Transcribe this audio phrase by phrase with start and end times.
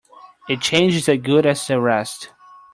[0.49, 2.31] A change is as good as a rest.